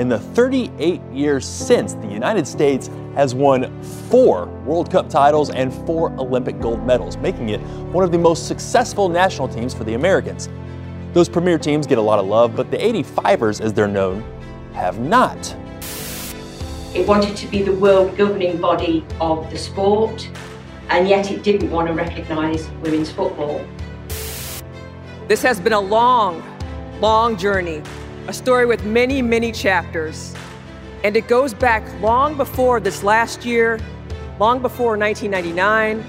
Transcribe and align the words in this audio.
in 0.00 0.08
the 0.08 0.18
38 0.18 0.98
years 1.12 1.46
since 1.46 1.92
the 1.92 2.06
United 2.06 2.48
States 2.48 2.88
has 3.14 3.34
won 3.34 3.82
four 4.08 4.46
World 4.64 4.90
Cup 4.90 5.10
titles 5.10 5.50
and 5.50 5.74
four 5.84 6.10
Olympic 6.12 6.58
gold 6.58 6.86
medals, 6.86 7.18
making 7.18 7.50
it 7.50 7.60
one 7.92 8.02
of 8.02 8.10
the 8.10 8.16
most 8.16 8.48
successful 8.48 9.10
national 9.10 9.46
teams 9.46 9.74
for 9.74 9.84
the 9.84 9.92
Americans. 9.92 10.48
Those 11.12 11.28
premier 11.28 11.58
teams 11.58 11.86
get 11.86 11.98
a 11.98 12.00
lot 12.00 12.18
of 12.18 12.26
love, 12.26 12.56
but 12.56 12.70
the 12.70 12.78
85ers, 12.78 13.60
as 13.60 13.74
they're 13.74 13.86
known, 13.86 14.24
have 14.72 14.98
not. 14.98 15.54
It 16.94 17.06
wanted 17.06 17.36
to 17.36 17.46
be 17.48 17.62
the 17.62 17.74
world 17.74 18.16
governing 18.16 18.58
body 18.58 19.04
of 19.20 19.50
the 19.50 19.58
sport, 19.58 20.30
and 20.88 21.10
yet 21.10 21.30
it 21.30 21.42
didn't 21.42 21.70
want 21.70 21.88
to 21.88 21.92
recognise 21.92 22.70
women's 22.80 23.12
football. 23.12 23.62
This 25.28 25.42
has 25.42 25.60
been 25.60 25.74
a 25.74 25.80
long, 25.80 26.42
long 27.00 27.36
journey, 27.36 27.82
a 28.30 28.32
story 28.32 28.64
with 28.64 28.84
many, 28.84 29.20
many 29.20 29.50
chapters. 29.50 30.36
And 31.02 31.16
it 31.16 31.26
goes 31.26 31.52
back 31.52 31.82
long 32.00 32.36
before 32.36 32.78
this 32.78 33.02
last 33.02 33.44
year, 33.44 33.80
long 34.38 34.62
before 34.62 34.96
1999. 34.96 36.04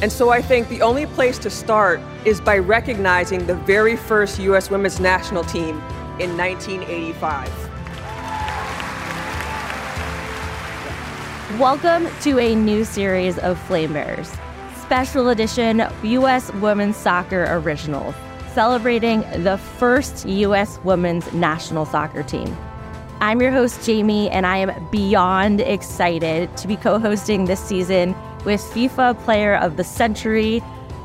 And 0.00 0.12
so 0.12 0.30
I 0.30 0.40
think 0.40 0.68
the 0.68 0.80
only 0.80 1.06
place 1.06 1.38
to 1.38 1.50
start 1.50 2.00
is 2.24 2.40
by 2.40 2.58
recognizing 2.58 3.46
the 3.46 3.56
very 3.56 3.96
first 3.96 4.38
U.S. 4.38 4.70
women's 4.70 5.00
national 5.00 5.42
team 5.42 5.78
in 6.20 6.36
1985. 6.36 7.50
Welcome 11.58 12.06
to 12.20 12.38
a 12.38 12.54
new 12.54 12.84
series 12.84 13.38
of 13.38 13.58
Flame 13.62 13.92
Bearers, 13.92 14.32
special 14.82 15.30
edition 15.30 15.82
U.S. 16.04 16.52
Women's 16.52 16.96
Soccer 16.96 17.44
Originals 17.50 18.14
celebrating 18.56 19.20
the 19.42 19.58
first 19.58 20.26
U.S. 20.26 20.80
women's 20.82 21.30
national 21.34 21.84
soccer 21.84 22.22
team. 22.22 22.56
I'm 23.20 23.38
your 23.42 23.52
host, 23.52 23.84
Jamie, 23.84 24.30
and 24.30 24.46
I 24.46 24.56
am 24.56 24.88
beyond 24.88 25.60
excited 25.60 26.56
to 26.56 26.66
be 26.66 26.76
co 26.76 26.98
hosting 26.98 27.44
this 27.44 27.60
season 27.60 28.14
with 28.46 28.62
FIFA 28.62 29.22
Player 29.24 29.56
of 29.56 29.76
the 29.76 29.84
Century, 29.84 30.62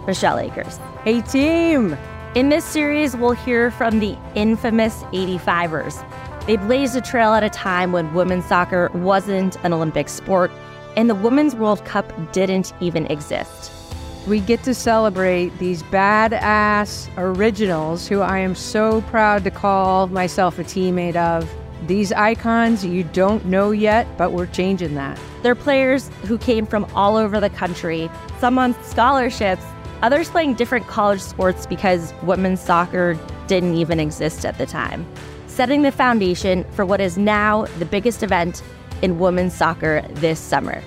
Michelle 0.08 0.39
Akers. 0.39 0.80
Hey, 1.03 1.19
team! 1.23 1.97
In 2.35 2.47
this 2.47 2.63
series, 2.63 3.17
we'll 3.17 3.31
hear 3.33 3.69
from 3.69 3.99
the 3.99 4.17
infamous 4.33 5.03
85ers. 5.11 6.05
They 6.45 6.55
blazed 6.55 6.95
a 6.95 7.02
trail 7.02 7.33
at 7.33 7.43
a 7.43 7.49
time 7.49 7.91
when 7.91 8.13
women's 8.13 8.45
soccer 8.45 8.89
wasn't 8.93 9.61
an 9.65 9.73
Olympic 9.73 10.08
sport 10.08 10.52
and 10.95 11.09
the 11.09 11.15
Women's 11.15 11.53
World 11.53 11.83
Cup 11.83 12.13
didn't 12.31 12.71
even 12.80 13.08
exist 13.08 13.80
we 14.27 14.39
get 14.39 14.61
to 14.64 14.73
celebrate 14.73 15.50
these 15.58 15.81
badass 15.83 17.09
originals 17.17 18.08
who 18.08 18.22
I 18.22 18.38
am 18.38 18.53
so 18.53 19.02
proud 19.03 19.44
to 19.45 19.52
call 19.52 20.08
myself 20.08 20.59
a 20.59 20.64
teammate 20.64 21.16
of. 21.16 21.50
These 21.88 22.11
icons 22.11 22.86
you 22.86 23.03
don't 23.03 23.44
know 23.45 23.72
yet, 23.72 24.05
but 24.17 24.33
we're 24.33 24.45
changing 24.45 24.94
that. 24.95 25.19
They're 25.42 25.55
players 25.55 26.09
who 26.25 26.38
came 26.38 26.67
from 26.67 26.86
all 26.94 27.17
over 27.17 27.39
the 27.39 27.49
country, 27.49 28.11
some 28.39 28.59
on 28.59 28.75
scholarships, 28.83 29.64
others 30.03 30.30
playing 30.30 30.53
different 30.53 30.86
college 30.86 31.22
sports 31.22 31.66
because 31.66 32.14
women's 32.22 32.61
soccer 32.61 33.17
didn't 33.47 33.73
even 33.73 33.99
exist 33.99 34.45
at 34.45 34.59
the 34.59 34.67
time, 34.67 35.08
setting 35.47 35.81
the 35.81 35.92
foundation 35.92 36.64
for 36.73 36.86
what 36.86 37.02
is 37.02 37.17
now 37.17 37.66
the 37.80 37.86
biggest 37.86 38.22
event 38.22 38.61
in 39.02 39.17
women's 39.17 39.55
soccer 39.55 40.03
this 40.11 40.39
summer. 40.39 40.83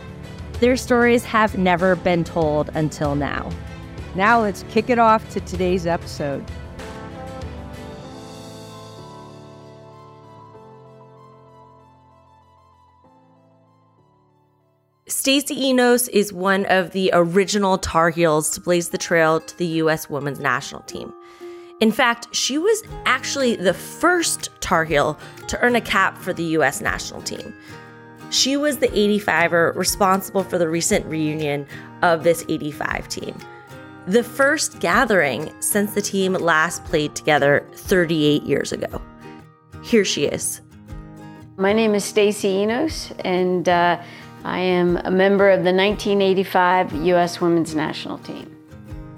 Their 0.64 0.78
stories 0.78 1.24
have 1.24 1.58
never 1.58 1.94
been 1.94 2.24
told 2.24 2.70
until 2.72 3.14
now. 3.14 3.50
Now 4.14 4.40
let's 4.40 4.64
kick 4.70 4.88
it 4.88 4.98
off 4.98 5.28
to 5.32 5.40
today's 5.40 5.86
episode. 5.86 6.42
Stacey 15.06 15.66
Enos 15.66 16.08
is 16.08 16.32
one 16.32 16.64
of 16.70 16.92
the 16.92 17.10
original 17.12 17.76
Tar 17.76 18.08
Heels 18.08 18.48
to 18.52 18.60
blaze 18.62 18.88
the 18.88 18.96
trail 18.96 19.40
to 19.40 19.58
the 19.58 19.66
U.S. 19.66 20.08
women's 20.08 20.40
national 20.40 20.80
team. 20.84 21.12
In 21.82 21.92
fact, 21.92 22.34
she 22.34 22.56
was 22.56 22.82
actually 23.04 23.56
the 23.56 23.74
first 23.74 24.48
Tar 24.62 24.86
Heel 24.86 25.18
to 25.48 25.60
earn 25.60 25.76
a 25.76 25.82
cap 25.82 26.16
for 26.16 26.32
the 26.32 26.44
U.S. 26.44 26.80
national 26.80 27.20
team. 27.20 27.54
She 28.34 28.56
was 28.56 28.78
the 28.78 28.88
85er 28.88 29.76
responsible 29.76 30.42
for 30.42 30.58
the 30.58 30.68
recent 30.68 31.06
reunion 31.06 31.68
of 32.02 32.24
this 32.24 32.44
85 32.48 33.06
team. 33.06 33.38
The 34.08 34.24
first 34.24 34.80
gathering 34.80 35.52
since 35.60 35.94
the 35.94 36.02
team 36.02 36.32
last 36.32 36.84
played 36.84 37.14
together 37.14 37.64
38 37.74 38.42
years 38.42 38.72
ago. 38.72 39.00
Here 39.84 40.04
she 40.04 40.24
is. 40.24 40.62
My 41.56 41.72
name 41.72 41.94
is 41.94 42.04
Stacey 42.04 42.48
Enos, 42.48 43.12
and 43.20 43.68
uh, 43.68 44.02
I 44.42 44.58
am 44.58 44.96
a 44.96 45.12
member 45.12 45.48
of 45.48 45.60
the 45.60 45.72
1985 45.72 46.92
U.S. 46.92 47.40
Women's 47.40 47.76
National 47.76 48.18
Team. 48.18 48.52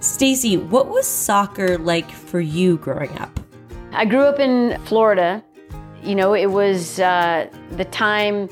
Stacey, 0.00 0.58
what 0.58 0.88
was 0.88 1.06
soccer 1.06 1.78
like 1.78 2.10
for 2.10 2.40
you 2.40 2.76
growing 2.76 3.18
up? 3.18 3.40
I 3.92 4.04
grew 4.04 4.24
up 4.24 4.40
in 4.40 4.78
Florida. 4.84 5.42
You 6.02 6.14
know, 6.14 6.34
it 6.34 6.50
was 6.50 7.00
uh, 7.00 7.48
the 7.70 7.86
time 7.86 8.50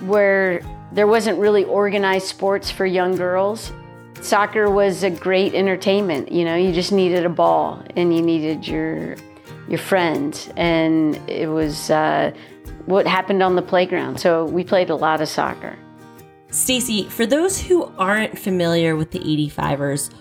where 0.00 0.62
there 0.92 1.06
wasn't 1.06 1.38
really 1.38 1.64
organized 1.64 2.26
sports 2.26 2.70
for 2.70 2.86
young 2.86 3.16
girls. 3.16 3.72
Soccer 4.20 4.70
was 4.70 5.02
a 5.02 5.10
great 5.10 5.54
entertainment. 5.54 6.30
You 6.30 6.44
know, 6.44 6.56
you 6.56 6.72
just 6.72 6.92
needed 6.92 7.24
a 7.24 7.30
ball 7.30 7.82
and 7.96 8.14
you 8.14 8.22
needed 8.22 8.66
your 8.66 9.16
your 9.68 9.78
friends, 9.78 10.50
and 10.56 11.16
it 11.28 11.48
was 11.48 11.90
uh, 11.90 12.32
what 12.86 13.06
happened 13.06 13.40
on 13.40 13.54
the 13.54 13.62
playground. 13.62 14.18
So 14.18 14.44
we 14.46 14.64
played 14.64 14.90
a 14.90 14.96
lot 14.96 15.20
of 15.20 15.28
soccer. 15.28 15.78
Stacey, 16.50 17.04
for 17.04 17.24
those 17.24 17.60
who 17.60 17.84
aren't 17.96 18.36
familiar 18.36 18.96
with 18.96 19.12
the 19.12 19.20
85ers, 19.20 20.12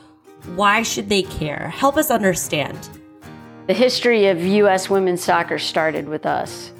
why 0.55 0.83
should 0.83 1.09
they 1.09 1.23
care? 1.23 1.69
Help 1.69 1.97
us 1.97 2.11
understand. 2.11 2.77
The 3.65 3.73
history 3.73 4.27
of 4.27 4.43
U.S. 4.43 4.89
women's 4.89 5.23
soccer 5.23 5.57
started 5.57 6.07
with 6.07 6.27
us. 6.27 6.71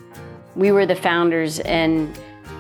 We 0.56 0.72
were 0.72 0.86
the 0.86 0.96
founders, 0.96 1.60
and 1.62 2.16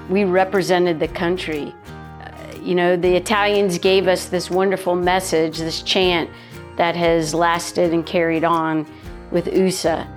we 0.09 0.23
represented 0.23 0.99
the 0.99 1.07
country. 1.07 1.73
Uh, 1.85 2.31
you 2.61 2.75
know, 2.75 2.95
the 2.95 3.15
Italians 3.15 3.77
gave 3.77 4.07
us 4.07 4.25
this 4.25 4.49
wonderful 4.49 4.95
message, 4.95 5.57
this 5.57 5.81
chant 5.81 6.29
that 6.77 6.95
has 6.95 7.33
lasted 7.33 7.93
and 7.93 8.05
carried 8.05 8.43
on 8.43 8.85
with 9.31 9.47
USA. 9.47 10.07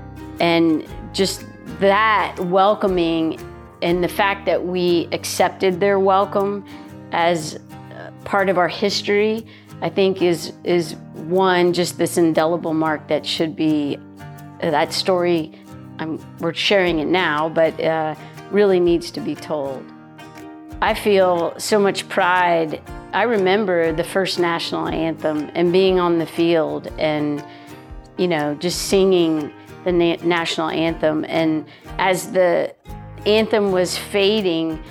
And 0.41 0.88
just 1.12 1.44
that 1.81 2.36
welcoming 2.41 3.38
and 3.82 4.02
the 4.02 4.08
fact 4.08 4.47
that 4.47 4.64
we 4.64 5.08
accepted 5.12 5.81
their 5.81 5.98
welcome 5.98 6.64
as 7.12 7.58
part 8.25 8.48
of 8.48 8.58
our 8.58 8.69
history, 8.69 9.47
I 9.81 9.88
think 9.88 10.22
is 10.22 10.52
is 10.64 10.94
one 11.14 11.72
just 11.72 11.98
this 11.98 12.16
indelible 12.16 12.75
mark 12.75 13.08
that 13.08 13.26
should 13.26 13.56
be 13.56 13.98
that 14.60 14.92
story. 14.92 15.52
I'm, 15.98 16.19
we're 16.38 16.54
sharing 16.54 17.00
it 17.00 17.06
now, 17.06 17.48
but 17.48 17.78
uh, 17.81 18.14
really 18.52 18.80
needs 18.80 19.10
to 19.12 19.20
be 19.20 19.34
told. 19.34 19.84
I 20.80 20.94
feel 20.94 21.54
so 21.58 21.78
much 21.78 22.08
pride. 22.08 22.82
I 23.12 23.22
remember 23.22 23.92
the 23.92 24.04
first 24.04 24.38
national 24.38 24.88
anthem 24.88 25.50
and 25.54 25.72
being 25.72 26.00
on 26.00 26.18
the 26.18 26.26
field 26.26 26.88
and, 26.98 27.44
you 28.18 28.26
know, 28.26 28.54
just 28.56 28.88
singing 28.88 29.52
the 29.84 29.92
na- 29.92 30.16
national 30.22 30.70
anthem. 30.70 31.24
And 31.28 31.66
as 31.98 32.32
the 32.32 32.74
anthem 33.26 33.70
was 33.70 33.96
fading, 33.96 34.82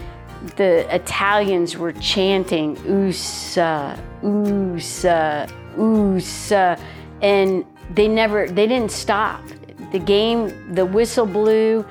the 0.55 0.87
Italians 0.93 1.77
were 1.77 1.93
chanting, 1.93 2.77
USA, 2.85 3.97
USA, 4.23 5.47
USA. 5.77 6.77
And 7.21 7.65
they 7.93 8.07
never, 8.07 8.47
they 8.47 8.65
didn't 8.65 8.91
stop. 8.91 9.43
The 9.91 9.99
game, 9.99 10.73
the 10.73 10.85
whistle 10.85 11.25
blew, 11.25 11.85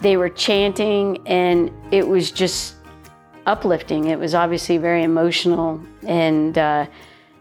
they 0.00 0.16
were 0.16 0.28
chanting, 0.28 1.26
and 1.26 1.70
it 1.90 2.06
was 2.06 2.30
just 2.30 2.76
uplifting. 3.46 4.06
It 4.06 4.18
was 4.18 4.34
obviously 4.34 4.78
very 4.78 5.02
emotional, 5.02 5.80
and 6.06 6.56
uh, 6.56 6.86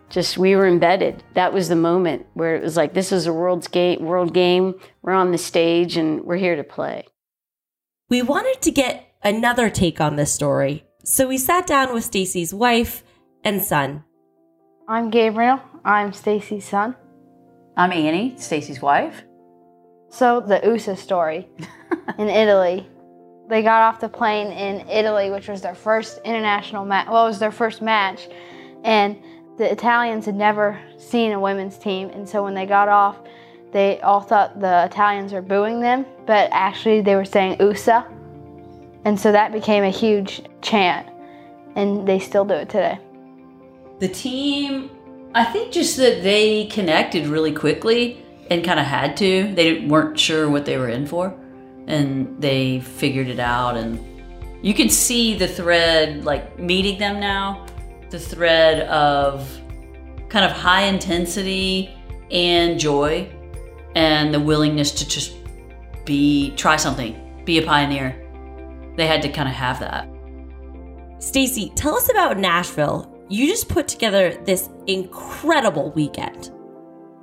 just 0.10 0.38
we 0.38 0.56
were 0.56 0.68
embedded. 0.68 1.24
That 1.34 1.54
was 1.54 1.68
the 1.68 1.76
moment 1.76 2.26
where 2.34 2.56
it 2.56 2.64
was 2.64 2.78
like, 2.78 2.94
this 2.94 3.12
is 3.12 3.28
a 3.28 3.34
world's 3.34 3.68
game, 3.68 4.06
world 4.06 4.34
game. 4.34 4.76
We're 5.02 5.14
on 5.14 5.32
the 5.32 5.38
stage, 5.38 5.98
and 5.98 6.24
we're 6.24 6.38
here 6.38 6.56
to 6.56 6.64
play. 6.64 7.06
We 8.10 8.22
wanted 8.22 8.62
to 8.62 8.72
get 8.72 9.08
another 9.24 9.70
take 9.70 10.00
on 10.00 10.16
this 10.16 10.32
story, 10.32 10.86
so 11.04 11.28
we 11.28 11.38
sat 11.38 11.68
down 11.68 11.94
with 11.94 12.04
Stacey's 12.04 12.54
wife 12.54 13.04
and 13.44 13.64
son. 13.64 14.04
I'm 14.88 15.10
Gabriel. 15.10 15.60
I'm 15.84 16.14
Stacey's 16.14 16.68
son. 16.68 16.96
I'm 17.76 17.92
Annie, 17.92 18.36
Stacey's 18.38 18.82
wife. 18.82 19.24
So 20.10 20.40
the 20.40 20.62
USA 20.64 20.96
story 20.96 21.50
in 22.18 22.30
Italy. 22.30 22.88
They 23.48 23.62
got 23.62 23.82
off 23.82 24.00
the 24.00 24.10
plane 24.10 24.52
in 24.52 24.88
Italy, 24.90 25.30
which 25.30 25.48
was 25.48 25.62
their 25.62 25.76
first 25.76 26.20
international 26.26 26.86
match. 26.86 27.08
Well, 27.08 27.26
it 27.26 27.30
was 27.30 27.40
their 27.40 27.52
first 27.52 27.82
match, 27.82 28.28
and 28.84 29.18
the 29.58 29.72
Italians 29.72 30.26
had 30.26 30.36
never 30.36 30.80
seen 30.98 31.32
a 31.32 31.40
women's 31.40 31.78
team, 31.78 32.10
and 32.10 32.28
so 32.28 32.44
when 32.44 32.54
they 32.54 32.66
got 32.66 32.90
off, 32.90 33.18
they 33.72 34.00
all 34.02 34.22
thought 34.22 34.60
the 34.60 34.86
Italians 34.86 35.34
were 35.34 35.42
booing 35.42 35.80
them, 35.80 36.06
but 36.26 36.50
actually 36.52 37.02
they 37.02 37.16
were 37.16 37.26
saying 37.26 37.58
USA, 37.60 38.04
And 39.06 39.20
so 39.20 39.32
that 39.32 39.52
became 39.52 39.84
a 39.84 39.90
huge 39.90 40.42
chant, 40.62 41.08
and 41.76 42.08
they 42.08 42.20
still 42.20 42.46
do 42.46 42.56
it 42.56 42.70
today. 42.70 43.00
The 44.00 44.08
team, 44.08 44.90
I 45.34 45.46
think 45.46 45.72
just 45.72 45.98
that 45.98 46.24
they 46.24 46.66
connected 46.66 47.28
really 47.28 47.54
quickly 47.54 48.24
and 48.50 48.64
kind 48.64 48.80
of 48.80 48.86
had 48.86 49.18
to. 49.18 49.54
They 49.54 49.86
weren't 49.86 50.20
sure 50.20 50.50
what 50.50 50.66
they 50.66 50.78
were 50.78 50.90
in 50.90 51.06
for, 51.06 51.34
and 51.88 52.42
they 52.42 52.80
figured 52.80 53.28
it 53.28 53.40
out. 53.40 53.78
And 53.78 54.00
you 54.64 54.74
can 54.74 54.90
see 54.90 55.38
the 55.38 55.48
thread, 55.48 56.26
like 56.26 56.60
meeting 56.60 56.98
them 56.98 57.20
now, 57.20 57.66
the 58.10 58.20
thread 58.20 58.88
of 58.88 59.48
kind 60.30 60.46
of 60.46 60.52
high 60.52 60.84
intensity 60.84 61.94
and 62.32 62.80
joy, 62.80 63.32
and 63.96 64.34
the 64.34 64.40
willingness 64.40 64.92
to 64.92 65.08
just 65.08 65.36
be, 66.06 66.54
try 66.56 66.76
something, 66.76 67.44
be 67.46 67.60
a 67.60 67.62
pioneer. 67.62 68.22
They 68.96 69.08
had 69.08 69.22
to 69.22 69.30
kind 69.30 69.48
of 69.48 69.56
have 69.56 69.80
that. 69.80 70.10
Stacey, 71.20 71.72
tell 71.76 71.96
us 71.96 72.10
about 72.10 72.38
Nashville. 72.38 73.12
You 73.30 73.48
just 73.48 73.70
put 73.70 73.88
together 73.88 74.36
this 74.46 74.70
incredible 74.88 75.92
weekend. 75.92 76.52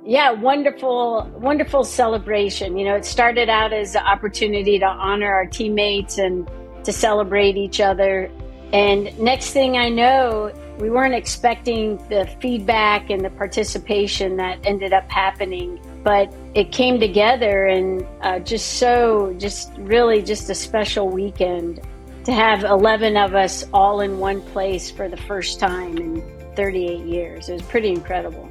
Yeah, 0.05 0.31
wonderful, 0.31 1.31
wonderful 1.35 1.85
celebration. 1.85 2.77
You 2.77 2.85
know, 2.85 2.95
it 2.95 3.05
started 3.05 3.47
out 3.47 3.71
as 3.71 3.95
an 3.95 4.03
opportunity 4.03 4.77
to 4.79 4.85
honor 4.85 5.31
our 5.31 5.45
teammates 5.45 6.17
and 6.17 6.49
to 6.83 6.91
celebrate 6.91 7.55
each 7.55 7.79
other. 7.79 8.29
And 8.73 9.17
next 9.17 9.51
thing 9.51 9.77
I 9.77 9.87
know, 9.87 10.51
we 10.77 10.89
weren't 10.89 11.13
expecting 11.13 11.97
the 12.09 12.27
feedback 12.41 13.09
and 13.11 13.23
the 13.23 13.29
participation 13.29 14.35
that 14.37 14.59
ended 14.65 14.91
up 14.91 15.09
happening, 15.09 15.79
but 16.03 16.33
it 16.53 16.73
came 16.73 16.99
together 16.99 17.67
and 17.67 18.05
uh, 18.21 18.39
just 18.39 18.79
so, 18.79 19.33
just 19.37 19.71
really 19.77 20.21
just 20.21 20.49
a 20.49 20.55
special 20.55 21.07
weekend 21.07 21.79
to 22.25 22.33
have 22.33 22.65
11 22.65 23.15
of 23.15 23.35
us 23.35 23.65
all 23.73 24.01
in 24.01 24.19
one 24.19 24.41
place 24.41 24.91
for 24.91 25.07
the 25.07 25.17
first 25.17 25.59
time 25.59 25.97
in 25.97 26.55
38 26.55 27.05
years. 27.05 27.47
It 27.47 27.53
was 27.53 27.61
pretty 27.61 27.89
incredible. 27.89 28.49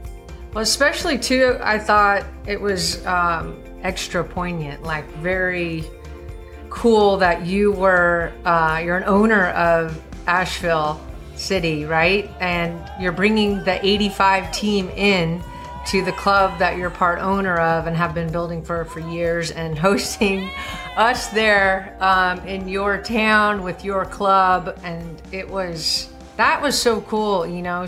Well, 0.54 0.62
especially 0.62 1.19
too, 1.19 1.56
I 1.62 1.78
thought 1.78 2.26
it 2.46 2.60
was 2.60 3.04
um, 3.06 3.56
extra 3.82 4.22
poignant, 4.22 4.82
like 4.82 5.08
very 5.14 5.84
cool 6.69 7.16
that 7.19 7.46
you 7.46 7.72
were, 7.72 8.32
uh, 8.44 8.82
you're 8.84 8.99
an 8.99 9.04
owner 9.04 9.49
of 9.50 9.99
Asheville 10.26 11.00
City, 11.37 11.87
right? 11.87 12.31
And 12.40 12.78
you're 13.00 13.12
bringing 13.12 13.64
the 13.64 13.84
85 13.84 14.52
team 14.52 14.90
in 14.90 15.43
to 15.87 16.04
the 16.04 16.12
club 16.12 16.58
that 16.58 16.76
you're 16.76 16.90
part 16.90 17.19
owner 17.19 17.56
of 17.58 17.87
and 17.87 17.96
have 17.96 18.14
been 18.14 18.31
building 18.31 18.62
for 18.62 18.84
for 18.84 19.00
years 19.00 19.50
and 19.50 19.76
hosting 19.88 20.50
us 20.96 21.28
there 21.28 21.96
um, 22.00 22.38
in 22.46 22.69
your 22.69 23.02
town 23.02 23.62
with 23.62 23.84
your 23.84 24.05
club 24.05 24.78
and 24.84 25.20
it 25.32 25.48
was 25.48 26.08
that 26.37 26.62
was 26.62 26.81
so 26.81 27.00
cool 27.02 27.44
you 27.44 27.62
know 27.62 27.84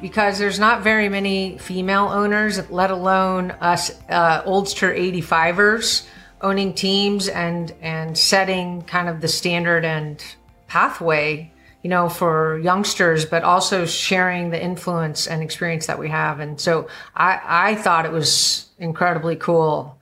because 0.00 0.38
there's 0.38 0.58
not 0.58 0.82
very 0.82 1.08
many 1.08 1.58
female 1.58 2.06
owners 2.06 2.70
let 2.70 2.90
alone 2.90 3.50
us 3.52 3.90
uh, 4.08 4.42
oldster 4.42 4.96
85ers 5.22 6.06
owning 6.40 6.74
teams 6.74 7.28
and 7.28 7.74
and 7.80 8.16
setting 8.16 8.82
kind 8.82 9.08
of 9.08 9.20
the 9.20 9.28
standard 9.28 9.84
and 9.84 10.22
pathway 10.66 11.50
you 11.84 11.90
know, 11.90 12.08
for 12.08 12.58
youngsters, 12.60 13.26
but 13.26 13.44
also 13.44 13.84
sharing 13.84 14.48
the 14.48 14.60
influence 14.60 15.26
and 15.26 15.42
experience 15.42 15.84
that 15.86 15.98
we 15.98 16.08
have. 16.08 16.40
And 16.40 16.58
so 16.58 16.88
I, 17.14 17.40
I 17.44 17.74
thought 17.74 18.06
it 18.06 18.10
was 18.10 18.70
incredibly 18.78 19.36
cool 19.36 19.98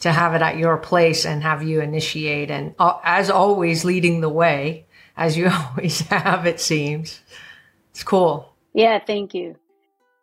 to 0.00 0.10
have 0.12 0.34
it 0.34 0.40
at 0.40 0.56
your 0.56 0.78
place 0.78 1.26
and 1.26 1.42
have 1.42 1.62
you 1.62 1.82
initiate 1.82 2.50
and 2.50 2.74
uh, 2.78 2.98
as 3.04 3.28
always 3.28 3.84
leading 3.84 4.22
the 4.22 4.30
way 4.30 4.86
as 5.14 5.36
you 5.36 5.50
always 5.52 6.00
have, 6.08 6.46
it 6.46 6.58
seems. 6.58 7.20
It's 7.90 8.02
cool. 8.02 8.55
Yeah. 8.76 9.00
Thank 9.04 9.34
you. 9.34 9.56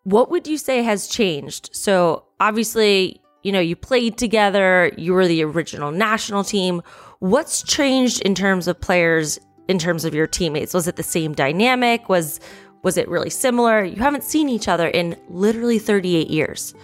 What 0.04 0.30
would 0.30 0.48
you 0.48 0.58
say 0.58 0.84
has 0.84 1.08
changed? 1.08 1.70
So 1.74 2.24
obviously, 2.40 3.20
you 3.42 3.52
know, 3.52 3.60
you 3.60 3.76
played 3.76 4.18
together, 4.18 4.92
you 4.98 5.14
were 5.14 5.28
the 5.28 5.44
original 5.44 5.92
national 5.92 6.44
team. 6.44 6.82
What's 7.20 7.64
changed 7.64 8.22
in 8.22 8.36
terms 8.36 8.68
of 8.68 8.80
players 8.80 9.40
in 9.68 9.80
terms 9.80 10.06
of 10.06 10.14
your 10.14 10.28
teammates? 10.28 10.74
Was 10.74 10.88
it 10.88 10.98
the 10.98 11.04
same 11.04 11.34
dynamic? 11.34 12.10
Was 12.10 12.40
was 12.84 12.98
it 12.98 13.08
really 13.08 13.30
similar? 13.30 13.84
You 13.84 14.02
haven't 14.02 14.24
seen 14.24 14.50
each 14.50 14.68
other 14.68 14.88
in 14.88 15.16
literally 15.30 15.80
38 15.80 16.30
years. 16.30 16.76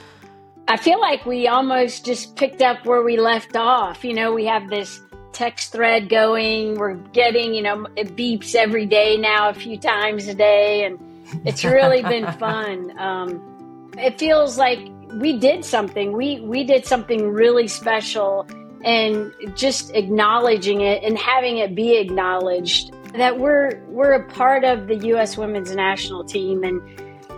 I 0.69 0.77
feel 0.77 0.99
like 0.99 1.25
we 1.25 1.47
almost 1.47 2.05
just 2.05 2.35
picked 2.35 2.61
up 2.61 2.85
where 2.85 3.03
we 3.03 3.17
left 3.17 3.57
off. 3.57 4.03
You 4.05 4.13
know, 4.13 4.33
we 4.33 4.45
have 4.45 4.69
this 4.69 5.01
text 5.33 5.73
thread 5.73 6.07
going. 6.07 6.75
We're 6.75 6.93
getting, 6.93 7.53
you 7.53 7.61
know, 7.61 7.85
it 7.97 8.15
beeps 8.15 8.55
every 8.55 8.85
day 8.85 9.17
now, 9.17 9.49
a 9.49 9.53
few 9.53 9.77
times 9.77 10.27
a 10.29 10.33
day, 10.33 10.85
and 10.85 10.97
it's 11.45 11.63
really 11.63 12.01
been 12.03 12.31
fun. 12.33 12.97
Um, 12.99 13.91
it 13.97 14.19
feels 14.19 14.57
like 14.57 14.79
we 15.15 15.37
did 15.37 15.65
something. 15.65 16.13
We 16.13 16.39
we 16.41 16.63
did 16.63 16.85
something 16.85 17.29
really 17.29 17.67
special 17.67 18.47
and 18.83 19.33
just 19.55 19.91
acknowledging 19.93 20.81
it 20.81 21.03
and 21.03 21.17
having 21.17 21.57
it 21.57 21.75
be 21.75 21.97
acknowledged 21.97 22.93
that 23.13 23.39
we're 23.39 23.83
we're 23.87 24.13
a 24.13 24.27
part 24.29 24.63
of 24.63 24.87
the 24.87 24.95
US 25.13 25.37
women's 25.37 25.75
national 25.75 26.23
team 26.23 26.63
and 26.63 26.81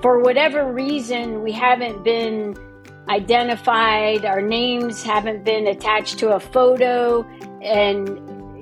for 0.01 0.19
whatever 0.19 0.71
reason 0.71 1.41
we 1.41 1.51
haven't 1.51 2.03
been 2.03 2.55
identified 3.09 4.25
our 4.25 4.41
names 4.41 5.01
haven't 5.01 5.43
been 5.43 5.67
attached 5.67 6.19
to 6.19 6.35
a 6.35 6.39
photo 6.39 7.23
and 7.61 8.07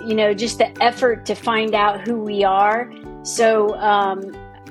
you 0.07 0.15
know 0.15 0.33
just 0.33 0.59
the 0.59 0.83
effort 0.83 1.25
to 1.25 1.35
find 1.35 1.75
out 1.75 1.99
who 2.07 2.19
we 2.19 2.43
are 2.43 2.91
so 3.23 3.75
um, 3.79 4.21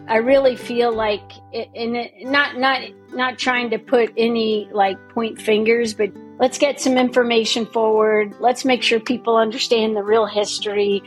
I 0.08 0.16
really 0.16 0.56
feel 0.56 0.92
like 0.92 1.32
and 1.52 1.96
it, 1.96 2.12
not 2.22 2.56
not 2.58 2.82
not 3.12 3.38
trying 3.38 3.70
to 3.70 3.78
put 3.78 4.12
any 4.16 4.68
like 4.72 4.96
point 5.10 5.40
fingers 5.40 5.94
but 5.94 6.10
let's 6.38 6.58
get 6.58 6.80
some 6.80 6.96
information 6.96 7.66
forward. 7.66 8.34
Let's 8.40 8.64
make 8.64 8.82
sure 8.82 9.00
people 9.00 9.36
understand 9.36 9.96
the 9.96 10.02
real 10.02 10.26
history. 10.26 11.02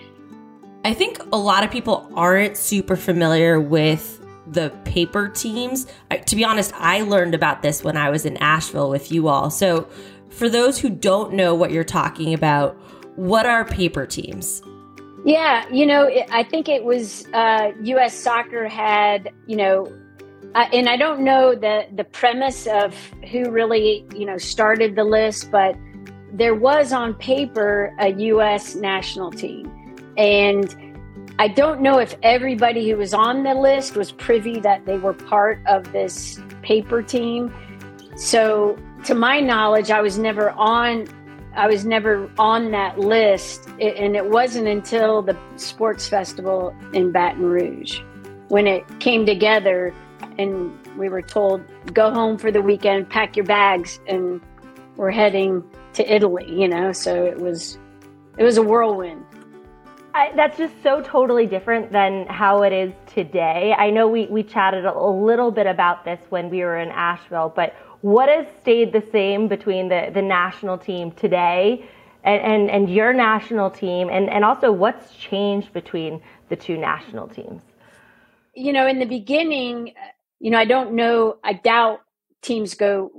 I 0.83 0.93
think 0.93 1.19
a 1.31 1.37
lot 1.37 1.63
of 1.63 1.71
people 1.71 2.09
aren't 2.15 2.57
super 2.57 2.95
familiar 2.95 3.59
with 3.59 4.19
the 4.47 4.69
paper 4.83 5.29
teams. 5.29 5.87
To 6.25 6.35
be 6.35 6.43
honest, 6.43 6.73
I 6.75 7.01
learned 7.01 7.35
about 7.35 7.61
this 7.61 7.83
when 7.83 7.97
I 7.97 8.09
was 8.09 8.25
in 8.25 8.37
Asheville 8.37 8.89
with 8.89 9.11
you 9.11 9.27
all. 9.27 9.49
So, 9.49 9.87
for 10.29 10.49
those 10.49 10.79
who 10.79 10.89
don't 10.89 11.33
know 11.33 11.53
what 11.53 11.71
you're 11.71 11.83
talking 11.83 12.33
about, 12.33 12.75
what 13.15 13.45
are 13.45 13.65
paper 13.65 14.05
teams? 14.05 14.63
Yeah, 15.23 15.67
you 15.69 15.85
know, 15.85 16.09
I 16.31 16.43
think 16.43 16.67
it 16.67 16.83
was 16.83 17.27
uh, 17.33 17.71
U.S. 17.83 18.13
Soccer 18.15 18.67
had, 18.67 19.31
you 19.45 19.55
know, 19.55 19.91
uh, 20.55 20.67
and 20.73 20.89
I 20.89 20.97
don't 20.97 21.21
know 21.21 21.55
the 21.55 21.85
the 21.95 22.03
premise 22.03 22.67
of 22.67 22.95
who 23.31 23.49
really 23.51 24.05
you 24.15 24.25
know 24.25 24.37
started 24.37 24.95
the 24.95 25.03
list, 25.03 25.51
but 25.51 25.75
there 26.33 26.55
was 26.55 26.91
on 26.91 27.13
paper 27.13 27.95
a 27.99 28.09
U.S. 28.13 28.75
national 28.75 29.31
team, 29.31 29.71
and 30.17 30.75
I 31.39 31.47
don't 31.47 31.81
know 31.81 31.99
if 31.99 32.15
everybody 32.21 32.89
who 32.89 32.97
was 32.97 33.13
on 33.13 33.43
the 33.43 33.53
list 33.53 33.95
was 33.95 34.11
privy 34.11 34.59
that 34.59 34.85
they 34.85 34.97
were 34.97 35.13
part 35.13 35.59
of 35.67 35.91
this 35.93 36.39
paper 36.63 37.01
team. 37.01 37.53
So, 38.17 38.77
to 39.05 39.15
my 39.15 39.39
knowledge, 39.39 39.89
I 39.89 40.01
was 40.01 40.17
never 40.17 40.49
on. 40.51 41.07
I 41.55 41.67
was 41.67 41.85
never 41.85 42.29
on 42.37 42.71
that 42.71 42.99
list, 42.99 43.67
and 43.79 44.15
it 44.15 44.25
wasn't 44.25 44.67
until 44.67 45.21
the 45.21 45.37
sports 45.57 46.07
festival 46.07 46.75
in 46.93 47.11
Baton 47.11 47.43
Rouge 47.43 47.99
when 48.51 48.67
it 48.67 48.83
came 48.99 49.25
together 49.25 49.93
and 50.37 50.77
we 50.97 51.07
were 51.07 51.21
told 51.21 51.63
go 51.93 52.11
home 52.11 52.37
for 52.37 52.51
the 52.51 52.61
weekend 52.61 53.09
pack 53.09 53.37
your 53.37 53.45
bags 53.45 54.01
and 54.07 54.41
we're 54.97 55.09
heading 55.09 55.63
to 55.93 56.13
italy 56.13 56.45
you 56.47 56.67
know? 56.67 56.91
So 56.91 57.25
it 57.25 57.39
was 57.39 57.77
it 58.37 58.43
was 58.43 58.57
a 58.57 58.61
whirlwind 58.61 59.23
I, 60.13 60.31
that's 60.35 60.57
just 60.57 60.73
so 60.83 61.01
totally 61.01 61.45
different 61.45 61.91
than 61.91 62.27
how 62.27 62.63
it 62.63 62.73
is 62.73 62.93
today. 63.13 63.73
I 63.77 63.89
know 63.89 64.07
we, 64.07 64.25
we 64.27 64.43
chatted 64.43 64.85
a, 64.85 64.99
little 64.99 65.51
bit 65.51 65.67
about 65.67 66.03
this 66.03 66.19
when 66.29 66.49
we 66.49 66.59
were 66.59 66.77
in 66.77 66.89
Asheville, 66.89 67.53
but 67.55 67.73
what 68.01 68.27
has 68.27 68.45
stayed 68.61 68.91
the 68.91 69.03
same 69.11 69.47
between 69.47 69.87
the, 69.87 70.09
the 70.13 70.21
national 70.21 70.77
team 70.77 71.11
today 71.11 71.85
and, 72.23 72.41
and, 72.41 72.69
and 72.69 72.93
your 72.93 73.13
national 73.13 73.69
team, 73.69 74.09
and, 74.09 74.29
and 74.29 74.43
also 74.43 74.71
what's 74.71 75.15
changed 75.15 75.71
between 75.73 76.21
the 76.49 76.55
two 76.55 76.77
national 76.77 77.27
teams? 77.27 77.61
You 78.53 78.73
know, 78.73 78.87
in 78.87 78.99
the 78.99 79.05
beginning, 79.05 79.93
you 80.39 80.51
know, 80.51 80.57
I 80.57 80.65
don't 80.65 80.93
know, 80.93 81.37
I 81.43 81.53
doubt 81.53 82.01
teams 82.41 82.73
go 82.73 83.11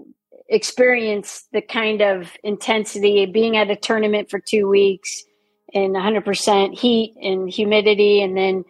experience 0.48 1.46
the 1.52 1.62
kind 1.62 2.02
of 2.02 2.30
intensity 2.44 3.24
of 3.24 3.32
being 3.32 3.56
at 3.56 3.70
a 3.70 3.76
tournament 3.76 4.28
for 4.28 4.38
two 4.38 4.68
weeks 4.68 5.24
in 5.72 5.92
100% 5.92 6.78
heat 6.78 7.14
and 7.20 7.50
humidity 7.50 8.22
and 8.22 8.36
then 8.36 8.64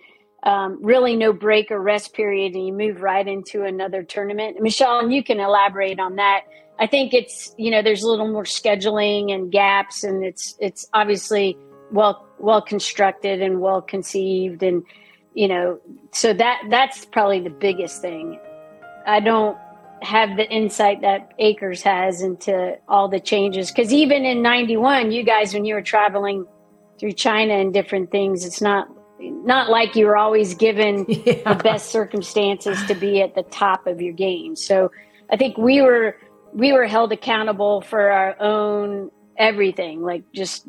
um, 0.44 0.78
really 0.82 1.16
no 1.16 1.32
break 1.32 1.70
or 1.70 1.80
rest 1.80 2.14
period 2.14 2.54
and 2.54 2.66
you 2.66 2.72
move 2.72 3.00
right 3.00 3.26
into 3.28 3.62
another 3.62 4.02
tournament 4.02 4.60
michelle 4.60 4.98
and 4.98 5.12
you 5.12 5.22
can 5.22 5.38
elaborate 5.38 6.00
on 6.00 6.16
that 6.16 6.42
i 6.80 6.86
think 6.86 7.14
it's 7.14 7.54
you 7.58 7.70
know 7.70 7.80
there's 7.80 8.02
a 8.02 8.08
little 8.08 8.26
more 8.26 8.42
scheduling 8.42 9.32
and 9.32 9.52
gaps 9.52 10.02
and 10.02 10.24
it's 10.24 10.56
it's 10.58 10.88
obviously 10.94 11.56
well 11.92 12.26
well 12.40 12.60
constructed 12.60 13.40
and 13.40 13.60
well 13.60 13.80
conceived 13.80 14.64
and 14.64 14.82
you 15.34 15.46
know 15.46 15.78
so 16.10 16.32
that 16.32 16.60
that's 16.70 17.04
probably 17.04 17.38
the 17.38 17.50
biggest 17.50 18.02
thing 18.02 18.36
i 19.06 19.20
don't 19.20 19.56
have 20.02 20.36
the 20.36 20.50
insight 20.50 21.00
that 21.02 21.32
Akers 21.38 21.82
has 21.82 22.22
into 22.22 22.76
all 22.88 23.08
the 23.08 23.20
changes. 23.20 23.70
Because 23.70 23.92
even 23.92 24.24
in 24.24 24.42
'91, 24.42 25.12
you 25.12 25.22
guys, 25.22 25.54
when 25.54 25.64
you 25.64 25.74
were 25.74 25.82
traveling 25.82 26.44
through 27.02 27.12
China 27.12 27.54
and 27.54 27.74
different 27.74 28.12
things, 28.12 28.44
it's 28.44 28.62
not 28.62 28.88
not 29.18 29.68
like 29.68 29.96
you're 29.96 30.16
always 30.16 30.54
given 30.54 31.04
yeah. 31.08 31.52
the 31.52 31.60
best 31.60 31.90
circumstances 31.90 32.80
to 32.84 32.94
be 32.94 33.20
at 33.20 33.34
the 33.34 33.42
top 33.42 33.88
of 33.88 34.00
your 34.00 34.12
game. 34.12 34.54
So 34.54 34.92
I 35.28 35.36
think 35.36 35.58
we 35.58 35.82
were 35.82 36.16
we 36.54 36.72
were 36.72 36.86
held 36.86 37.10
accountable 37.10 37.80
for 37.80 38.12
our 38.12 38.40
own 38.40 39.10
everything, 39.36 40.02
like 40.02 40.22
just 40.32 40.68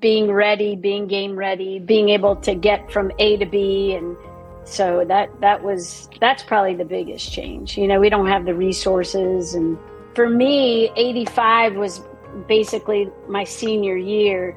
being 0.00 0.30
ready, 0.30 0.76
being 0.76 1.06
game 1.06 1.34
ready, 1.34 1.78
being 1.78 2.10
able 2.10 2.36
to 2.36 2.54
get 2.54 2.92
from 2.92 3.10
A 3.18 3.38
to 3.38 3.46
B. 3.46 3.94
And 3.94 4.18
so 4.64 5.06
that 5.08 5.30
that 5.40 5.62
was 5.62 6.10
that's 6.20 6.42
probably 6.42 6.74
the 6.74 6.84
biggest 6.84 7.32
change. 7.32 7.78
You 7.78 7.88
know 7.88 8.00
we 8.00 8.10
don't 8.10 8.26
have 8.26 8.44
the 8.44 8.54
resources. 8.54 9.54
And 9.54 9.78
for 10.14 10.28
me 10.28 10.92
85 10.94 11.76
was 11.76 12.02
basically 12.46 13.08
my 13.28 13.44
senior 13.44 13.96
year 13.96 14.54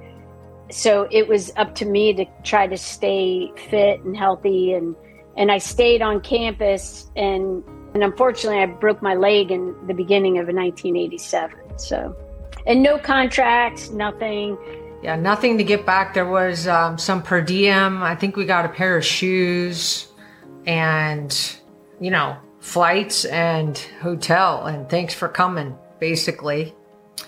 so 0.74 1.08
it 1.12 1.28
was 1.28 1.52
up 1.56 1.76
to 1.76 1.86
me 1.86 2.14
to 2.14 2.26
try 2.44 2.68
to 2.68 2.78
stay 2.78 3.52
fit 3.70 4.02
and 4.02 4.16
healthy 4.18 4.74
and 4.74 4.96
and 5.36 5.52
I 5.52 5.58
stayed 5.58 6.02
on 6.02 6.22
campus 6.22 7.10
and 7.16 7.64
and 7.94 8.04
unfortunately 8.04 8.60
I 8.60 8.66
broke 8.66 9.02
my 9.02 9.16
leg 9.16 9.52
in 9.52 9.76
the 9.88 9.94
beginning 9.94 10.38
of 10.38 10.48
1987 10.48 11.78
so 11.78 12.16
and 12.66 12.82
no 12.82 12.98
contracts 12.98 13.92
nothing 13.92 14.58
yeah, 15.04 15.18
nothing 15.18 15.58
to 15.58 15.66
get 15.66 15.86
back. 15.86 16.14
There 16.14 16.30
was 16.30 16.66
um, 16.66 16.98
some 16.98 17.22
per 17.22 17.42
diem. 17.42 18.02
I 18.02 18.16
think 18.16 18.38
we 18.38 18.46
got 18.46 18.64
a 18.64 18.70
pair 18.70 18.96
of 18.96 19.04
shoes 19.04 20.08
and, 20.66 21.58
you 22.00 22.10
know, 22.10 22.38
flights 22.62 23.26
and 23.26 23.78
hotel. 24.02 24.66
And 24.66 24.90
thanks 24.90 25.14
for 25.14 25.28
coming, 25.28 25.78
basically. 26.00 26.74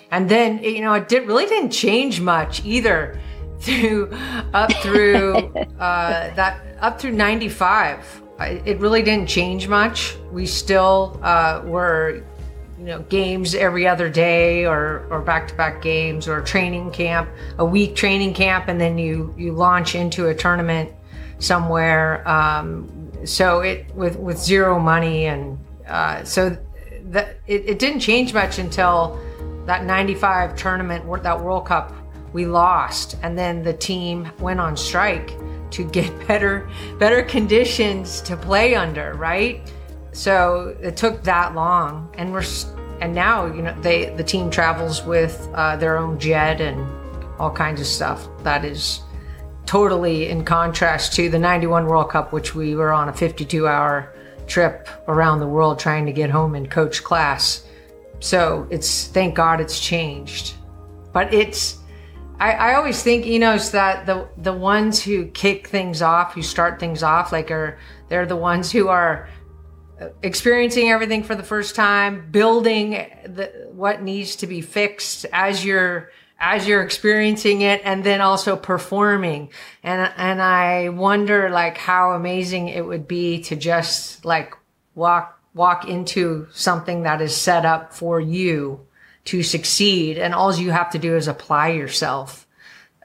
And 0.10 0.30
then, 0.30 0.64
you 0.64 0.80
know, 0.80 0.94
it 0.94 1.10
did 1.10 1.28
really 1.28 1.48
didn't 1.48 1.72
change 1.72 2.22
much 2.22 2.64
either 2.64 3.20
through 3.60 4.12
up 4.54 4.72
through 4.74 5.36
uh, 5.80 6.34
that 6.36 6.62
up 6.80 7.00
through 7.00 7.12
95. 7.12 8.22
It 8.40 8.80
really 8.80 9.02
didn't 9.02 9.28
change 9.28 9.68
much. 9.68 10.18
We 10.32 10.46
still 10.46 11.20
uh, 11.24 11.62
were 11.66 12.24
you 12.78 12.86
know 12.86 13.00
games 13.04 13.56
every 13.56 13.88
other 13.88 14.10
day 14.10 14.66
or 14.66 15.06
or 15.10 15.22
back 15.22 15.48
to 15.48 15.56
back 15.56 15.82
games 15.82 16.28
or 16.28 16.42
training 16.42 16.92
camp 16.92 17.30
a 17.58 17.66
week 17.66 17.96
training 17.96 18.34
camp 18.34 18.68
and 18.68 18.80
then 18.80 18.98
you 18.98 19.34
you 19.38 19.54
launch 19.54 19.96
into 19.96 20.28
a 20.28 20.36
tournament 20.36 20.92
somewhere 21.40 22.28
um, 22.28 23.12
so 23.24 23.62
it 23.62 23.86
with 23.96 24.18
with 24.18 24.38
zero 24.38 24.78
money 24.78 25.26
and 25.28 25.58
uh, 25.88 26.24
so 26.24 26.50
that 27.06 27.38
it, 27.48 27.64
it 27.66 27.80
didn't 27.80 28.00
change 28.00 28.34
much 28.34 28.60
until 28.60 29.20
that 29.66 29.86
95 29.86 30.56
tournament 30.56 31.24
that 31.24 31.40
world 31.40 31.66
cup 31.66 31.94
we 32.36 32.46
lost 32.46 33.18
and 33.24 33.38
then 33.38 33.63
the 33.63 33.74
team 33.74 34.32
went 34.39 34.60
on 34.60 34.77
strike 34.77 35.32
to 35.72 35.84
get 35.89 36.12
better 36.27 36.70
better 37.00 37.24
conditions 37.24 38.22
to 38.22 38.38
play 38.38 38.75
under 38.75 39.13
right 39.15 39.72
so 40.15 40.77
it 40.82 40.96
took 40.96 41.24
that 41.24 41.56
long, 41.56 42.10
and 42.18 42.32
we're 42.32 42.46
and 43.01 43.13
now 43.13 43.48
you 43.48 43.62
know 43.62 43.75
they 43.82 44.12
the 44.15 44.24
team 44.24 44.50
travels 44.50 45.04
with 45.04 45.50
uh, 45.54 45.75
their 45.75 45.98
own 45.98 46.18
jet 46.18 46.62
and 46.62 46.80
all 47.38 47.51
kinds 47.51 47.82
of 47.82 47.86
stuff. 47.86 48.25
That 48.44 48.63
is 48.63 49.01
totally 49.65 50.30
in 50.30 50.46
contrast 50.46 51.13
to 51.15 51.27
the 51.27 51.38
91 51.38 51.86
World 51.86 52.12
Cup, 52.12 52.32
which 52.32 52.56
we 52.56 52.75
were 52.75 52.94
on 52.94 53.10
a 53.10 53.13
52 53.13 53.68
hour 53.68 54.13
trip 54.48 54.88
around 55.10 55.42
the 55.42 55.48
world 55.48 55.80
trying 55.80 56.06
to 56.06 56.13
get 56.13 56.30
home 56.30 56.56
in 56.56 56.70
coach 56.70 57.04
class. 57.04 57.65
So 58.22 58.68
it's 58.70 59.08
thank 59.08 59.36
God 59.36 59.60
it's 59.60 59.82
changed. 59.82 60.54
But 61.12 61.34
it's 61.34 61.80
I, 62.39 62.51
I 62.51 62.74
always 62.75 63.01
think, 63.01 63.25
you 63.25 63.39
know, 63.39 63.58
that 63.58 64.06
the 64.06 64.27
the 64.38 64.54
ones 64.54 65.01
who 65.01 65.27
kick 65.27 65.68
things 65.68 66.01
off, 66.01 66.34
who 66.34 66.42
start 66.42 66.80
things 66.80 67.04
off, 67.04 67.32
like 67.32 67.51
are 67.51 67.80
they're 68.10 68.25
the 68.25 68.36
ones 68.36 68.72
who 68.72 68.88
are 68.88 69.30
experiencing 70.22 70.89
everything 70.89 71.24
for 71.24 71.36
the 71.36 71.44
first 71.44 71.75
time, 71.75 72.30
building 72.32 72.92
the, 73.25 73.70
what 73.72 74.01
needs 74.01 74.36
to 74.38 74.48
be 74.48 74.62
fixed 74.62 75.25
as 75.32 75.63
you're 75.63 76.12
as 76.38 76.68
you're 76.68 76.84
experiencing 76.84 77.62
it 77.62 77.82
and 77.86 78.04
then 78.04 78.20
also 78.20 78.56
performing. 78.56 79.50
And 79.84 80.12
and 80.18 80.42
I 80.42 80.89
wonder 80.89 81.50
like 81.50 81.77
how 81.77 82.12
amazing 82.12 82.68
it 82.68 82.86
would 82.86 83.08
be 83.08 83.42
to 83.44 83.56
just 83.56 84.25
like 84.25 84.54
walk 84.94 85.39
walk 85.54 85.88
into 85.88 86.48
something 86.51 87.04
that 87.04 87.22
is 87.22 87.36
set 87.36 87.65
up 87.65 87.94
for 87.94 88.20
you 88.20 88.85
to 89.25 89.44
succeed 89.44 90.17
and 90.17 90.34
all 90.34 90.53
you 90.55 90.72
have 90.72 90.91
to 90.91 91.00
do 91.00 91.15
is 91.15 91.27
apply 91.27 91.70
yourself. 91.70 92.48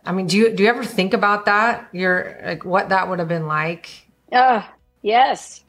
I 0.04 0.12
mean, 0.12 0.26
do 0.26 0.36
you 0.36 0.54
do 0.54 0.62
you 0.62 0.68
ever 0.68 0.84
think 0.84 1.14
about 1.14 1.46
that? 1.46 1.88
You're 1.92 2.40
like 2.44 2.64
what 2.64 2.88
that 2.88 3.08
would 3.08 3.18
have 3.18 3.28
been 3.28 3.46
like? 3.46 3.90
Oh, 4.32 4.66
yes 5.02 5.64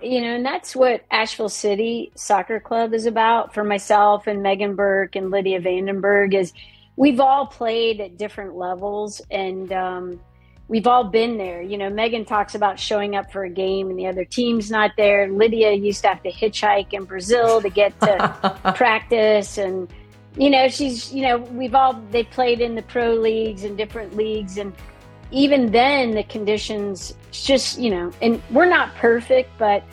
you 0.00 0.20
know, 0.20 0.36
and 0.36 0.46
that's 0.46 0.76
what 0.76 1.04
Asheville 1.10 1.48
City 1.48 2.12
Soccer 2.14 2.60
Club 2.60 2.94
is 2.94 3.06
about 3.06 3.52
for 3.52 3.64
myself 3.64 4.26
and 4.26 4.42
Megan 4.42 4.76
Burke 4.76 5.16
and 5.16 5.30
Lydia 5.30 5.60
Vandenbergh 5.60 6.34
is 6.34 6.52
we've 6.96 7.20
all 7.20 7.46
played 7.46 8.00
at 8.00 8.16
different 8.16 8.56
levels 8.56 9.20
and 9.30 9.72
um, 9.72 10.20
we've 10.68 10.86
all 10.86 11.04
been 11.04 11.38
there. 11.38 11.62
You 11.62 11.78
know, 11.78 11.90
Megan 11.90 12.24
talks 12.24 12.54
about 12.54 12.78
showing 12.78 13.16
up 13.16 13.32
for 13.32 13.44
a 13.44 13.50
game 13.50 13.90
and 13.90 13.98
the 13.98 14.06
other 14.06 14.24
team's 14.24 14.70
not 14.70 14.92
there. 14.96 15.28
Lydia 15.28 15.72
used 15.72 16.02
to 16.02 16.08
have 16.08 16.22
to 16.22 16.30
hitchhike 16.30 16.92
in 16.92 17.04
Brazil 17.04 17.60
to 17.60 17.70
get 17.70 17.98
to 18.00 18.72
practice 18.76 19.58
and 19.58 19.92
you 20.36 20.50
know, 20.50 20.68
she's 20.68 21.12
you 21.12 21.22
know, 21.22 21.38
we've 21.38 21.74
all 21.74 22.00
they 22.10 22.22
played 22.22 22.60
in 22.60 22.74
the 22.74 22.82
pro 22.82 23.14
leagues 23.14 23.64
and 23.64 23.76
different 23.76 24.14
leagues 24.14 24.58
and 24.58 24.72
even 25.30 25.70
then 25.72 26.12
the 26.12 26.22
conditions 26.24 27.14
just 27.30 27.78
you 27.78 27.90
know 27.90 28.10
and 28.22 28.42
we're 28.50 28.68
not 28.68 28.94
perfect 28.94 29.50
but 29.58 29.84